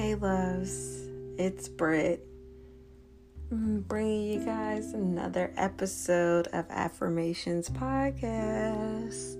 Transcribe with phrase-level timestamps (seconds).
[0.00, 2.26] Hey, loves, it's Britt.
[3.50, 9.36] Bringing you guys another episode of Affirmations Podcast.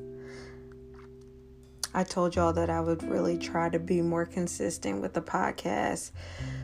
[1.95, 6.10] I told y'all that I would really try to be more consistent with the podcast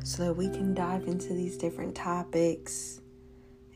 [0.05, 3.01] so that we can dive into these different topics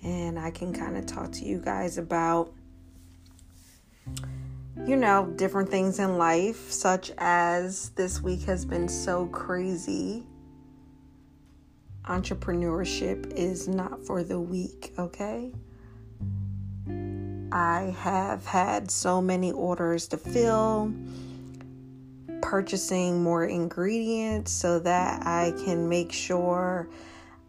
[0.02, 2.52] and I can kind of talk to you guys about
[4.86, 10.24] you know, different things in life, such as this week has been so crazy.
[12.04, 15.52] Entrepreneurship is not for the weak, okay?
[17.52, 20.92] I have had so many orders to fill,
[22.40, 26.88] purchasing more ingredients so that I can make sure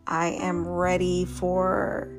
[0.06, 2.10] I am ready for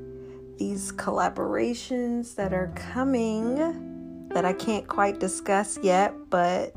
[0.57, 3.92] these collaborations that are coming
[4.33, 6.75] that I can't quite discuss yet, but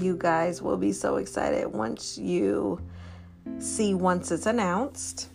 [0.00, 2.80] you guys will be so excited once you
[3.58, 5.28] see once it's announced.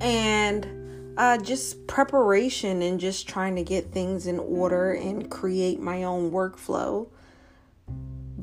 [0.00, 6.04] And uh, just preparation and just trying to get things in order and create my
[6.04, 7.08] own workflow.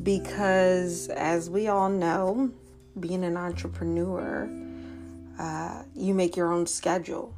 [0.03, 2.51] Because, as we all know,
[2.99, 4.49] being an entrepreneur,
[5.39, 7.33] uh, you make your own schedule.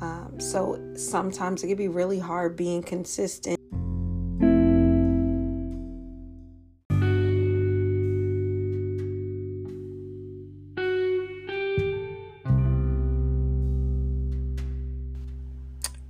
[0.00, 3.58] Um, so sometimes it can be really hard being consistent.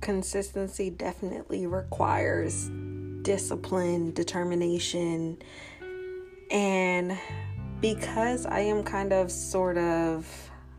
[0.01, 2.69] Consistency definitely requires
[3.21, 5.37] discipline, determination,
[6.49, 7.17] and
[7.79, 10.27] because I am kind of sort of,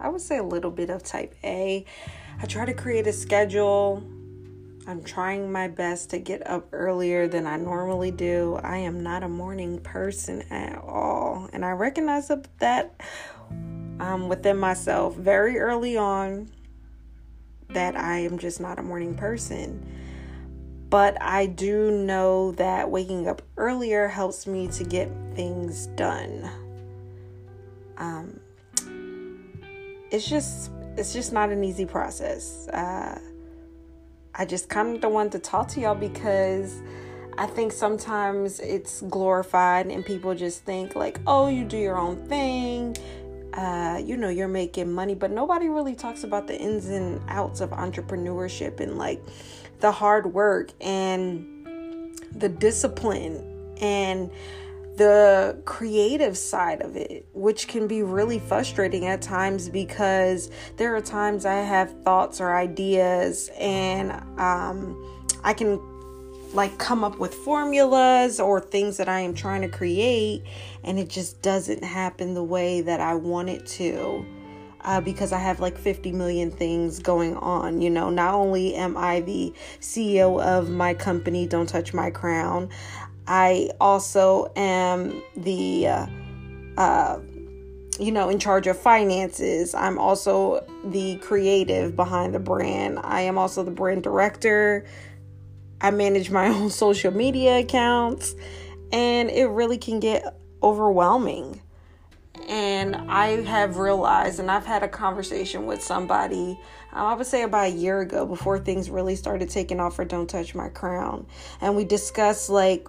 [0.01, 1.85] I would say a little bit of type A,
[2.43, 4.03] I try to create a schedule.
[4.87, 8.59] I'm trying my best to get up earlier than I normally do.
[8.63, 11.51] I am not a morning person at all.
[11.53, 12.31] And I recognize
[12.61, 12.99] that
[14.01, 16.51] um, within myself very early on
[17.69, 19.87] that I am just not a morning person.
[20.89, 26.51] But I do know that waking up earlier helps me to get things done.
[27.99, 28.41] Um,
[30.11, 32.69] it's just it's just not an easy process.
[32.69, 33.19] Uh,
[34.35, 36.81] I just kind of don't want to talk to y'all because
[37.37, 42.17] I think sometimes it's glorified and people just think like, oh, you do your own
[42.29, 42.97] thing.
[43.53, 47.61] Uh, you know, you're making money, but nobody really talks about the ins and outs
[47.61, 49.21] of entrepreneurship and like
[49.81, 51.47] the hard work and
[52.33, 53.43] the discipline
[53.81, 54.31] and
[55.01, 61.01] the creative side of it, which can be really frustrating at times because there are
[61.01, 64.95] times I have thoughts or ideas and um,
[65.43, 65.81] I can
[66.53, 70.43] like come up with formulas or things that I am trying to create,
[70.85, 74.27] and it just doesn't happen the way that I want it to.
[74.83, 77.83] Uh, because I have like 50 million things going on.
[77.83, 82.71] You know, not only am I the CEO of my company, Don't Touch My Crown,
[83.31, 86.07] I also am the, uh,
[86.77, 87.21] uh,
[88.01, 89.73] you know, in charge of finances.
[89.73, 92.99] I'm also the creative behind the brand.
[93.05, 94.85] I am also the brand director.
[95.81, 98.35] I manage my own social media accounts,
[98.93, 101.63] and it really can get overwhelming.
[102.49, 106.59] And I have realized, and I've had a conversation with somebody,
[106.93, 110.05] um, I would say about a year ago, before things really started taking off for
[110.05, 111.29] Don't Touch My Crown.
[111.61, 112.89] And we discussed, like,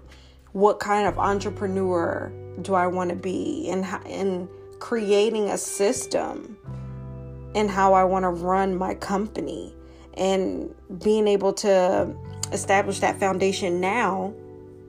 [0.54, 2.32] what kind of entrepreneur
[2.62, 6.58] do I want to be and in creating a system
[7.56, 9.74] and how I want to run my company
[10.16, 12.14] and being able to
[12.52, 14.34] establish that foundation now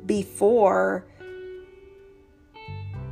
[0.07, 1.05] before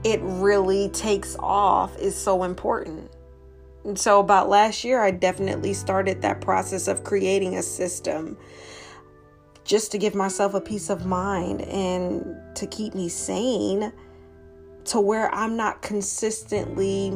[0.02, 3.10] it really takes off is so important.
[3.84, 8.36] And so about last year I definitely started that process of creating a system
[9.64, 13.92] just to give myself a peace of mind and to keep me sane
[14.84, 17.10] to where I'm not consistently,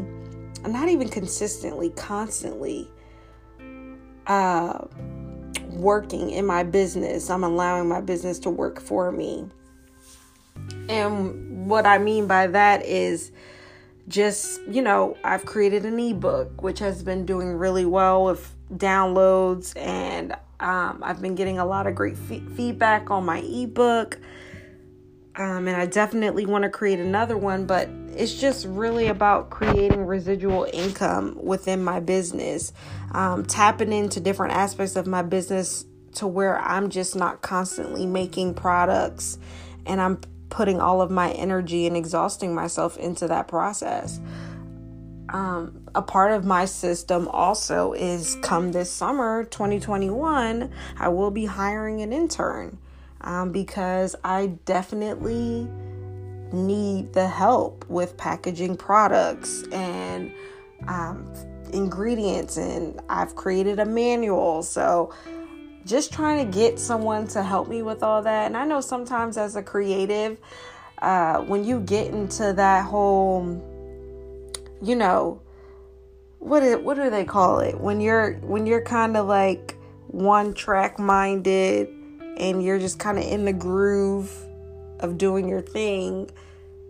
[0.67, 2.91] not even consistently, constantly
[4.27, 4.87] uh,
[5.71, 7.31] working in my business.
[7.31, 9.47] I'm allowing my business to work for me.
[10.89, 13.33] And what I mean by that is
[14.09, 19.77] just, you know, I've created an ebook which has been doing really well with downloads
[19.77, 24.19] and um, I've been getting a lot of great f- feedback on my ebook.
[25.37, 30.07] Um, and I definitely want to create another one, but it's just really about creating
[30.07, 32.73] residual income within my business,
[33.11, 35.85] um, tapping into different aspects of my business
[36.15, 39.39] to where I'm just not constantly making products
[39.87, 40.21] and I'm
[40.51, 44.21] putting all of my energy and exhausting myself into that process.
[45.31, 51.45] Um, a part of my system also is come this summer 2021, I will be
[51.45, 52.79] hiring an intern
[53.21, 55.69] um, because I definitely
[56.53, 60.33] need the help with packaging products and
[60.89, 61.33] um,
[61.73, 64.63] ingredients, and I've created a manual.
[64.63, 65.13] So,
[65.87, 68.47] just trying to get someone to help me with all that.
[68.47, 70.39] And I know sometimes as a creative,
[71.03, 73.43] uh, when you get into that whole,
[74.83, 75.43] you know,
[76.45, 77.81] what is, what do they call it?
[77.81, 81.89] When you're when you're kind of like one track minded
[82.37, 84.31] and you're just kind of in the groove
[85.01, 86.31] of doing your thing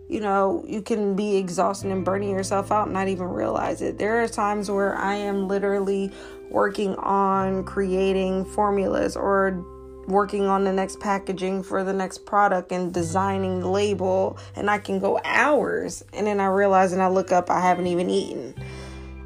[0.07, 3.97] you know you can be exhausted and burning yourself out and not even realize it.
[3.97, 6.11] There are times where i am literally
[6.51, 9.65] working on creating formulas or
[10.07, 14.77] working on the next packaging for the next product and designing the label and i
[14.77, 18.53] can go hours and then i realize and i look up i haven't even eaten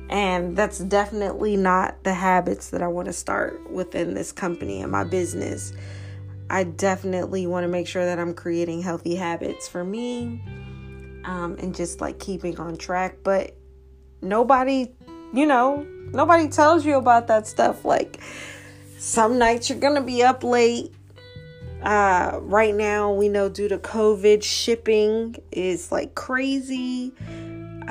[0.09, 4.91] and that's definitely not the habits that I want to start within this company and
[4.91, 5.71] my business.
[6.49, 10.41] I definitely want to make sure that I'm creating healthy habits for me
[11.25, 13.17] um, and just like keeping on track.
[13.23, 13.55] But
[14.23, 14.91] nobody,
[15.31, 17.85] you know, nobody tells you about that stuff.
[17.85, 18.19] Like
[18.97, 20.91] some nights you're going to be up late.
[21.83, 27.13] Uh, right now, we know due to COVID, shipping is like crazy.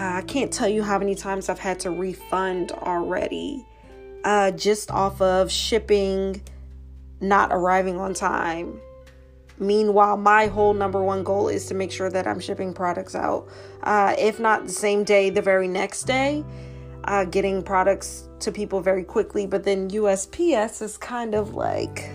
[0.00, 3.67] I can't tell you how many times I've had to refund already
[4.25, 6.41] uh, just off of shipping
[7.21, 8.81] not arriving on time.
[9.59, 13.49] Meanwhile, my whole number one goal is to make sure that I'm shipping products out.
[13.83, 16.44] Uh, if not the same day, the very next day,
[17.05, 19.47] uh, getting products to people very quickly.
[19.47, 22.09] But then USPS is kind of like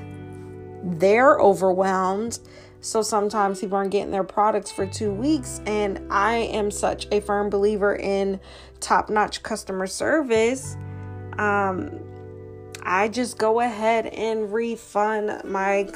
[0.83, 2.39] they're overwhelmed
[2.83, 5.61] so sometimes people aren't getting their products for two weeks.
[5.65, 8.41] And I am such a firm believer in
[8.81, 10.75] top notch customer service.
[11.37, 12.01] Um,
[12.83, 15.89] I just go ahead and refund my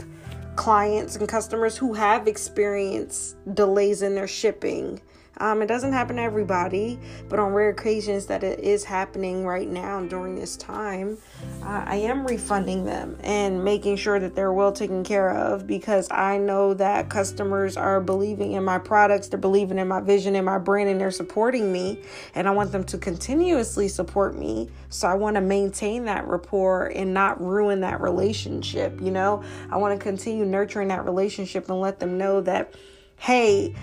[0.55, 5.01] clients and customers who have experienced delays in their shipping.
[5.39, 6.99] Um, it doesn't happen to everybody,
[7.29, 11.17] but on rare occasions that it is happening right now during this time,
[11.61, 16.09] uh, I am refunding them and making sure that they're well taken care of because
[16.11, 20.45] I know that customers are believing in my products, they're believing in my vision and
[20.45, 22.01] my brand, and they're supporting me.
[22.35, 24.69] And I want them to continuously support me.
[24.89, 28.99] So I want to maintain that rapport and not ruin that relationship.
[29.01, 32.73] You know, I want to continue nurturing that relationship and let them know that,
[33.17, 33.75] hey,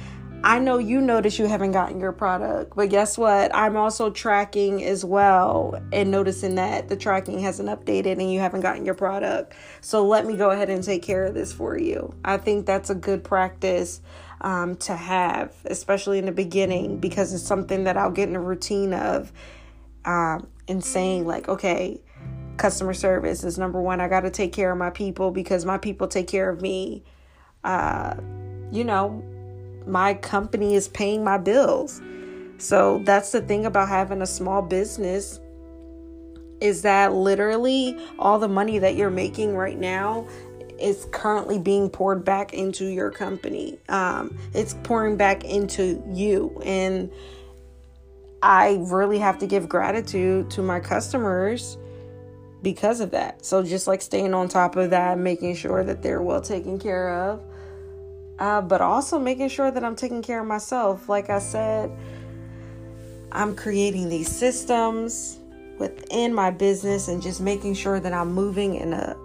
[0.46, 3.52] I know you notice you haven't gotten your product, but guess what?
[3.54, 8.60] I'm also tracking as well and noticing that the tracking hasn't updated and you haven't
[8.60, 9.54] gotten your product.
[9.80, 12.14] So let me go ahead and take care of this for you.
[12.26, 14.02] I think that's a good practice
[14.42, 18.40] um, to have, especially in the beginning, because it's something that I'll get in a
[18.40, 19.32] routine of
[20.04, 22.02] um, and saying, like, okay,
[22.58, 23.98] customer service is number one.
[23.98, 27.02] I got to take care of my people because my people take care of me.
[27.64, 28.16] Uh,
[28.70, 29.24] you know,
[29.86, 32.00] my company is paying my bills.
[32.58, 35.40] So that's the thing about having a small business
[36.60, 40.26] is that literally all the money that you're making right now
[40.78, 43.78] is currently being poured back into your company.
[43.88, 46.60] Um, it's pouring back into you.
[46.64, 47.10] And
[48.42, 51.76] I really have to give gratitude to my customers
[52.62, 53.44] because of that.
[53.44, 57.10] So just like staying on top of that, making sure that they're well taken care
[57.10, 57.40] of
[58.38, 61.08] uh, but also making sure that I'm taking care of myself.
[61.08, 61.90] Like I said,
[63.32, 65.40] I'm creating these systems
[65.78, 69.16] within my business and just making sure that I'm moving in a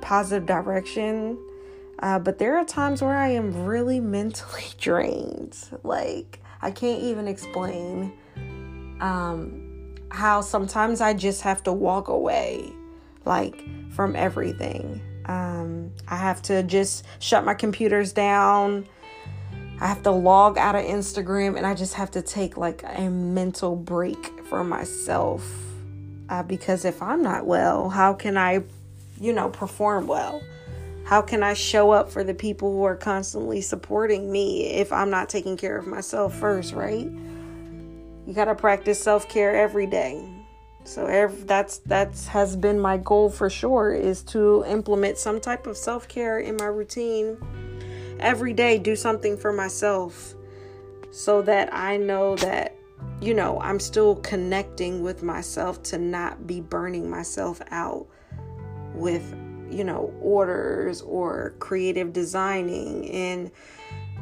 [0.00, 1.38] positive direction.
[2.00, 5.56] Uh, but there are times where I am really mentally drained.
[5.82, 8.12] Like, I can't even explain
[9.00, 12.70] um, how sometimes I just have to walk away,
[13.24, 15.00] like, from everything.
[15.26, 18.86] Um, I have to just shut my computers down.
[19.80, 23.08] I have to log out of Instagram and I just have to take like a
[23.08, 25.44] mental break for myself.
[26.28, 28.62] Uh, because if I'm not well, how can I,
[29.20, 30.42] you know, perform well?
[31.04, 35.10] How can I show up for the people who are constantly supporting me if I'm
[35.10, 37.10] not taking care of myself first, right?
[38.26, 40.33] You got to practice self care every day.
[40.84, 45.66] So every, that's that's has been my goal for sure is to implement some type
[45.66, 47.38] of self-care in my routine.
[48.20, 50.34] Every day do something for myself
[51.10, 52.76] so that I know that
[53.20, 58.06] you know I'm still connecting with myself to not be burning myself out
[58.94, 59.34] with
[59.70, 63.50] you know orders or creative designing and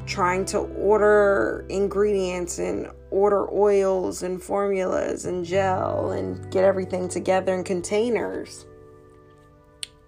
[0.07, 7.55] trying to order ingredients and order oils and formulas and gel and get everything together
[7.55, 8.67] in containers.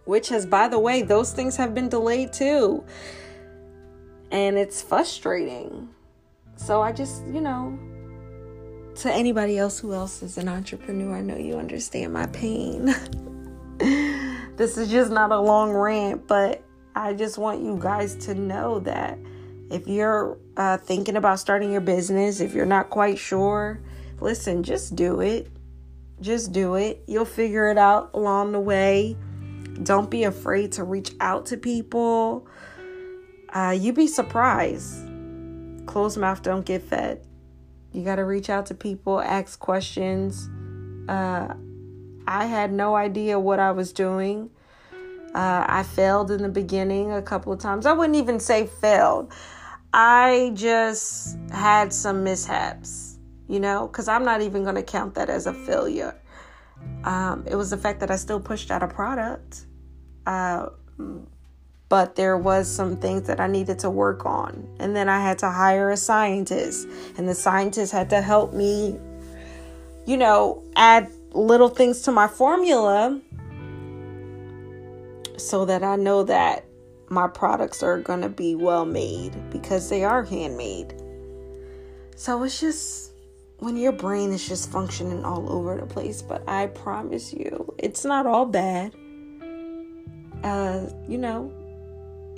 [0.04, 2.84] Which has, by the way, those things have been delayed too.
[4.30, 5.88] And it's frustrating.
[6.56, 7.78] So I just, you know,
[8.96, 12.94] to anybody else who else is an entrepreneur, I know you understand my pain.
[14.56, 16.62] this is just not a long rant, but
[16.94, 19.18] I just want you guys to know that
[19.74, 23.80] if you're uh, thinking about starting your business, if you're not quite sure,
[24.20, 25.48] listen, just do it.
[26.20, 27.02] Just do it.
[27.08, 29.16] You'll figure it out along the way.
[29.82, 32.46] Don't be afraid to reach out to people.
[33.48, 35.08] Uh, you'd be surprised.
[35.86, 37.26] Closed mouth don't get fed.
[37.92, 40.48] You got to reach out to people, ask questions.
[41.08, 41.52] Uh,
[42.28, 44.50] I had no idea what I was doing.
[45.34, 47.86] Uh, I failed in the beginning a couple of times.
[47.86, 49.32] I wouldn't even say failed.
[49.96, 55.30] I just had some mishaps, you know, because I'm not even going to count that
[55.30, 56.20] as a failure.
[57.04, 59.66] Um, it was the fact that I still pushed out a product.
[60.26, 60.70] Uh,
[61.88, 64.68] but there was some things that I needed to work on.
[64.80, 68.98] And then I had to hire a scientist, and the scientist had to help me,
[70.06, 73.20] you know, add little things to my formula
[75.36, 76.64] so that I know that
[77.14, 80.94] my products are going to be well made because they are handmade.
[82.16, 83.12] So it's just
[83.58, 88.04] when your brain is just functioning all over the place, but I promise you, it's
[88.04, 88.94] not all bad.
[90.42, 91.52] Uh, you know,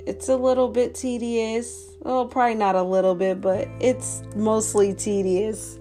[0.05, 1.91] it's a little bit tedious.
[1.99, 5.79] Well, probably not a little bit, but it's mostly tedious.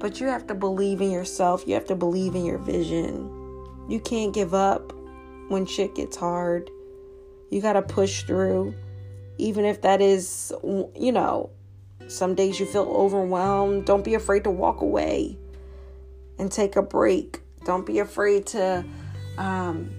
[0.00, 1.62] But you have to believe in yourself.
[1.66, 3.30] You have to believe in your vision.
[3.88, 4.92] You can't give up
[5.48, 6.70] when shit gets hard.
[7.52, 8.74] You got to push through,
[9.36, 11.50] even if that is, you know,
[12.08, 13.84] some days you feel overwhelmed.
[13.84, 15.36] Don't be afraid to walk away
[16.38, 17.42] and take a break.
[17.66, 18.82] Don't be afraid to
[19.36, 19.90] um,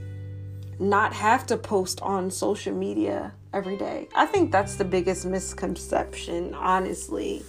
[0.79, 4.07] not have to post on social media every day.
[4.15, 7.43] I think that's the biggest misconception, honestly,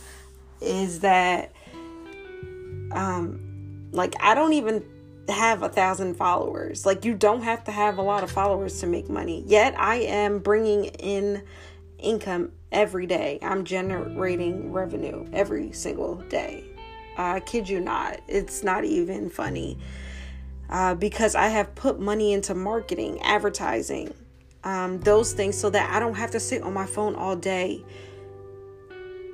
[0.61, 1.50] is that
[2.92, 4.84] um like I don't even
[5.28, 6.85] have a thousand followers.
[6.85, 9.45] Like you don't have to have a lot of followers to make money.
[9.47, 11.43] Yet I am bringing in
[11.99, 13.38] income every day.
[13.43, 16.64] I'm generating revenue every single day.
[17.16, 18.21] I kid you not.
[18.28, 19.78] It's not even funny.
[20.69, 24.14] Uh, because I have put money into marketing, advertising,
[24.64, 27.85] um, those things so that I don't have to sit on my phone all day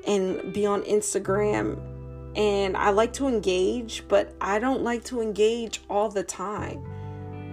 [0.06, 1.99] and be on Instagram
[2.36, 6.84] and I like to engage, but I don't like to engage all the time.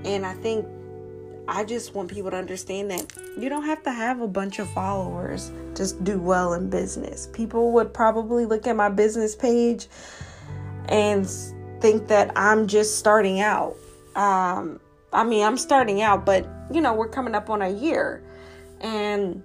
[0.05, 0.65] And I think
[1.48, 4.69] I just want people to understand that you don't have to have a bunch of
[4.69, 7.29] followers to do well in business.
[7.34, 9.88] People would probably look at my business page
[10.89, 11.27] and
[11.79, 13.75] think that I'm just starting out.
[14.15, 14.79] Um,
[15.13, 18.22] I mean, I'm starting out, but you know, we're coming up on a year.
[18.81, 19.41] And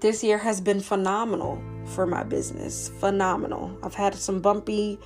[0.00, 2.88] this year has been phenomenal for my business.
[3.00, 3.78] Phenomenal.
[3.82, 4.98] I've had some bumpy,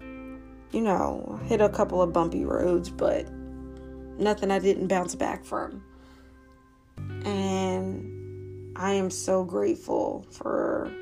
[0.00, 3.30] you know, hit a couple of bumpy roads, but
[4.18, 5.82] nothing I didn't bounce back from.
[7.24, 10.92] And I am so grateful for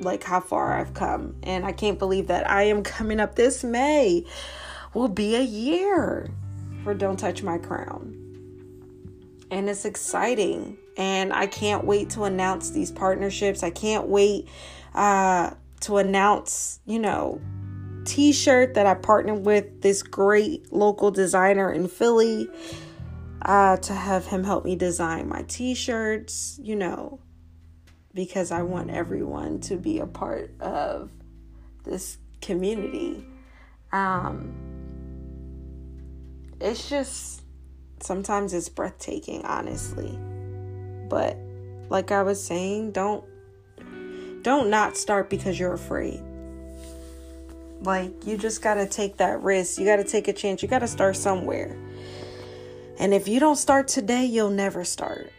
[0.00, 1.36] like how far I've come.
[1.42, 4.24] And I can't believe that I am coming up this May
[4.92, 6.28] will be a year
[6.82, 8.23] for Don't Touch My Crown.
[9.54, 13.62] And it's exciting and I can't wait to announce these partnerships.
[13.62, 14.48] I can't wait
[14.96, 17.40] uh, to announce, you know,
[18.04, 22.48] t-shirt that I partnered with this great local designer in Philly
[23.42, 27.20] uh, to have him help me design my t-shirts, you know,
[28.12, 31.12] because I want everyone to be a part of
[31.84, 33.24] this community.
[33.92, 34.52] Um,
[36.60, 37.43] it's just
[38.04, 40.18] sometimes it's breathtaking, honestly.
[41.08, 41.36] But
[41.88, 43.24] like I was saying, don't
[44.42, 46.22] don't not start because you're afraid.
[47.80, 49.78] Like you just got to take that risk.
[49.78, 50.62] You got to take a chance.
[50.62, 51.76] You got to start somewhere.
[52.98, 55.32] And if you don't start today, you'll never start.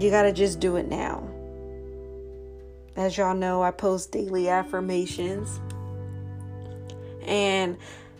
[0.00, 1.28] You got to just do it now.
[2.96, 5.60] As y'all know, I post daily affirmations
[7.22, 7.76] and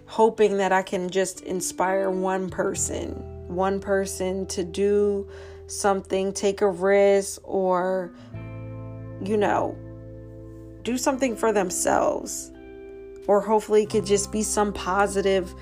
[0.06, 3.10] hoping that I can just inspire one person,
[3.48, 5.28] one person to do
[5.66, 8.14] something, take a risk, or,
[9.22, 9.76] you know,
[10.82, 12.52] do something for themselves.
[13.26, 15.52] Or hopefully it could just be some positive,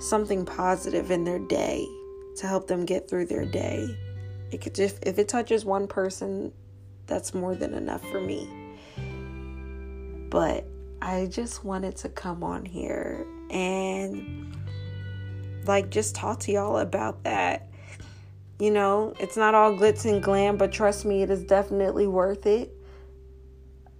[0.00, 1.86] something positive in their day
[2.36, 3.96] to help them get through their day.
[4.50, 6.52] It could just, if it touches one person,
[7.06, 8.48] that's more than enough for me.
[10.30, 10.66] But
[11.00, 14.56] I just wanted to come on here and
[15.66, 17.68] like just talk to y'all about that.
[18.58, 22.46] You know, it's not all glitz and glam, but trust me, it is definitely worth
[22.46, 22.72] it.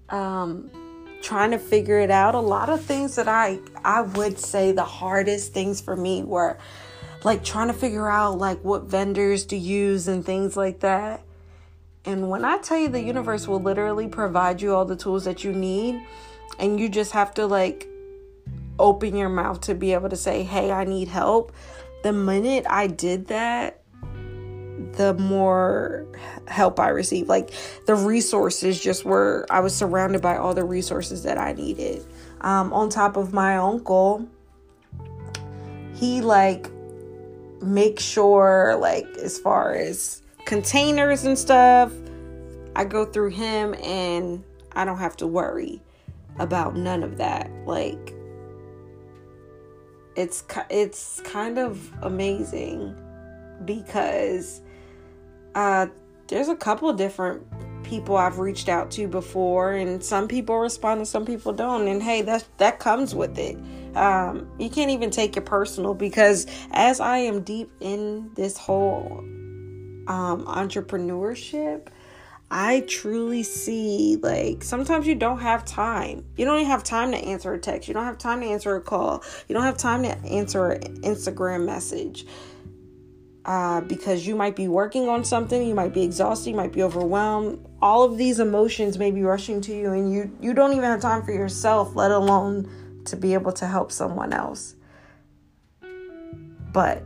[0.09, 0.71] Um
[1.23, 2.35] trying to figure it out.
[2.35, 6.59] A lot of things that I I would say the hardest things for me were
[7.25, 11.23] like trying to figure out like what vendors to use and things like that.
[12.05, 15.43] And when I tell you the universe will literally provide you all the tools that
[15.43, 16.03] you need
[16.59, 17.89] and you just have to like
[18.79, 21.53] open your mouth to be able to say, "Hey, I need help."
[22.03, 23.81] The minute I did that,
[24.93, 26.07] the more
[26.47, 27.29] help I received.
[27.29, 27.51] Like
[27.87, 32.05] the resources just were, I was surrounded by all the resources that I needed.
[32.43, 34.29] Um, on top of my uncle,
[35.95, 36.69] he like
[37.65, 41.93] make sure, like, as far as containers and stuff,
[42.77, 45.81] I go through him and I don't have to worry
[46.39, 47.51] about none of that.
[47.67, 48.14] Like,
[50.17, 52.97] it's it's kind of amazing
[53.65, 54.61] because
[55.55, 55.87] uh,
[56.29, 57.47] there's a couple different
[57.85, 61.87] people I've reached out to before, and some people respond and some people don't.
[61.87, 63.57] And hey, that that comes with it.
[63.97, 69.19] Um, you can't even take it personal because as I am deep in this whole
[70.09, 71.89] um, entrepreneurship,
[72.57, 76.25] I truly see like sometimes you don't have time.
[76.37, 77.89] You don't even have time to answer a text.
[77.89, 79.25] You don't have time to answer a call.
[79.49, 82.25] You don't have time to answer an Instagram message
[83.45, 86.85] uh, because you might be working on something, you might be exhausted, you might be
[86.85, 87.59] overwhelmed.
[87.83, 91.01] All of these emotions may be rushing to you, and you you don't even have
[91.01, 94.77] time for yourself, let alone to be able to help someone else.
[96.73, 97.03] But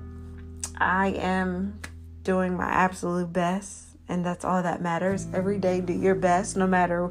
[0.76, 1.80] I am
[2.22, 5.26] doing my absolute best, and that's all that matters.
[5.32, 7.10] Every day, do your best, no matter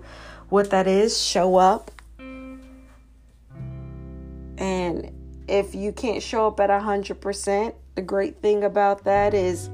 [0.50, 1.22] what that is.
[1.22, 1.92] Show up.
[4.58, 5.12] And
[5.48, 9.70] if you can't show up at 100%, the great thing about that is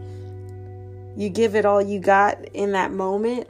[1.15, 3.47] you give it all you got in that moment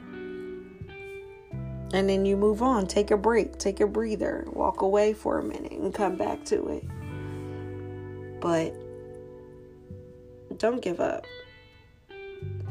[1.94, 2.86] and then you move on.
[2.86, 6.68] Take a break, take a breather, walk away for a minute and come back to
[6.68, 6.84] it.
[8.40, 8.74] But
[10.58, 11.24] don't give up.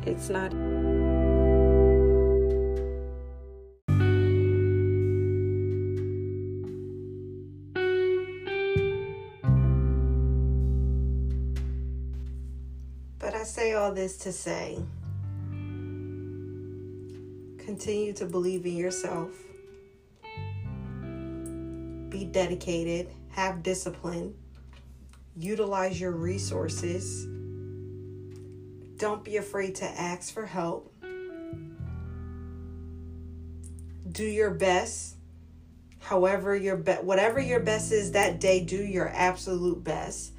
[0.05, 0.53] It's not.
[13.63, 14.77] Say all this to say
[17.59, 19.29] continue to believe in yourself,
[22.09, 24.35] be dedicated, have discipline,
[25.37, 27.23] utilize your resources,
[28.97, 30.93] don't be afraid to ask for help,
[34.11, 35.15] do your best.
[35.99, 40.32] However, your be- whatever your best is that day, do your absolute best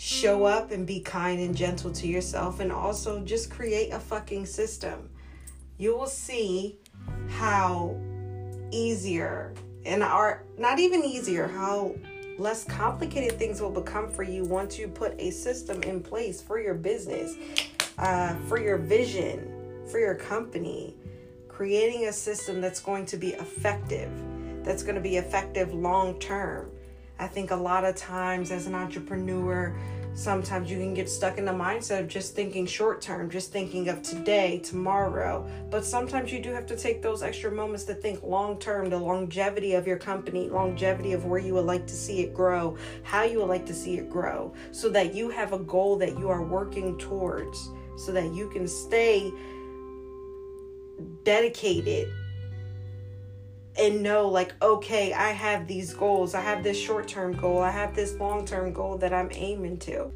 [0.00, 4.46] show up and be kind and gentle to yourself and also just create a fucking
[4.46, 5.10] system.
[5.76, 6.78] You will see
[7.30, 7.96] how
[8.70, 9.52] easier
[9.84, 11.96] and are not even easier, how
[12.38, 16.60] less complicated things will become for you once you put a system in place for
[16.60, 17.34] your business,
[17.98, 20.94] uh, for your vision, for your company.
[21.48, 24.12] Creating a system that's going to be effective,
[24.62, 26.70] that's going to be effective long term
[27.18, 29.76] I think a lot of times as an entrepreneur,
[30.14, 33.88] sometimes you can get stuck in the mindset of just thinking short term, just thinking
[33.88, 35.48] of today, tomorrow.
[35.70, 38.98] But sometimes you do have to take those extra moments to think long term, the
[38.98, 43.24] longevity of your company, longevity of where you would like to see it grow, how
[43.24, 46.28] you would like to see it grow, so that you have a goal that you
[46.28, 49.32] are working towards, so that you can stay
[51.24, 52.08] dedicated
[53.78, 56.34] and know like okay i have these goals.
[56.34, 57.60] I have this short-term goal.
[57.60, 60.10] I have this long-term goal that i'm aiming to.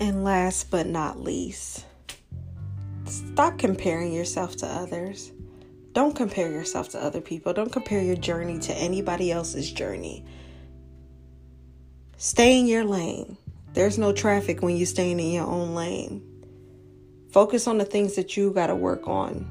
[0.00, 1.86] And last but not least
[3.06, 5.32] stop comparing yourself to others.
[5.92, 7.52] Don't compare yourself to other people.
[7.52, 10.24] Don't compare your journey to anybody else's journey
[12.24, 13.36] Stay in your lane.
[13.74, 16.22] There's no traffic when you're staying in your own lane.
[17.30, 19.46] Focus on the things that you got to work on.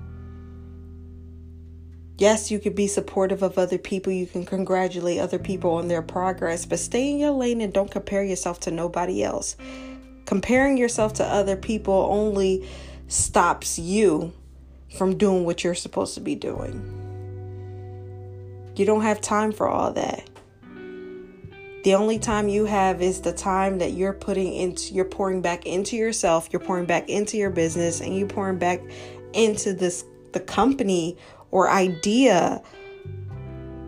[2.18, 4.12] Yes, you can be supportive of other people.
[4.12, 7.92] You can congratulate other people on their progress, but stay in your lane and don't
[7.92, 9.56] compare yourself to nobody else.
[10.26, 12.68] Comparing yourself to other people only
[13.08, 14.34] stops you
[14.98, 16.82] from doing what you're supposed to be doing.
[18.76, 20.28] You don't have time for all that.
[21.84, 25.66] The only time you have is the time that you're putting into you're pouring back
[25.66, 28.82] into yourself, you're pouring back into your business and you're pouring back
[29.34, 31.18] into this the company
[31.52, 32.64] or idea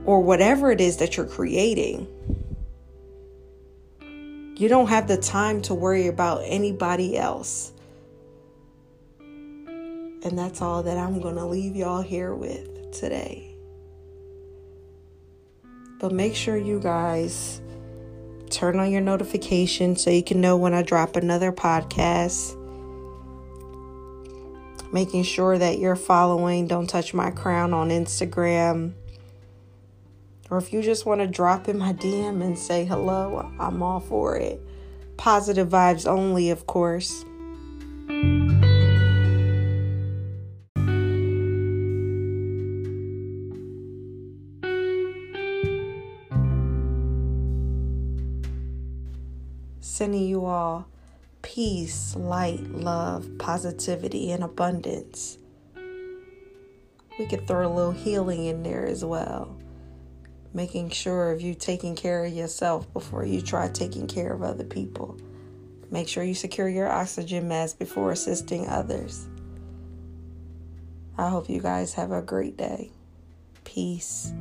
[0.05, 2.07] or whatever it is that you're creating.
[4.57, 7.71] You don't have the time to worry about anybody else.
[9.19, 13.55] And that's all that I'm going to leave y'all here with today.
[15.99, 17.61] But make sure you guys
[18.49, 22.61] turn on your notifications so you can know when I drop another podcast.
[24.91, 28.93] Making sure that you're following Don't Touch My Crown on Instagram.
[30.49, 33.99] Or if you just want to drop in my DM and say hello, I'm all
[33.99, 34.61] for it.
[35.17, 37.25] Positive vibes only, of course.
[49.95, 50.89] Sending you all
[51.41, 55.37] peace, light, love, positivity, and abundance.
[57.17, 59.55] We could throw a little healing in there as well
[60.53, 64.65] making sure of you taking care of yourself before you try taking care of other
[64.65, 65.17] people.
[65.89, 69.29] Make sure you secure your oxygen mask before assisting others.
[71.17, 72.91] I hope you guys have a great day.
[73.63, 74.33] Peace.